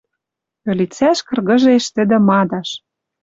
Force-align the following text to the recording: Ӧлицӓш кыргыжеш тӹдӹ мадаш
Ӧлицӓш 0.69 1.19
кыргыжеш 1.27 1.85
тӹдӹ 1.95 2.17
мадаш 2.27 2.69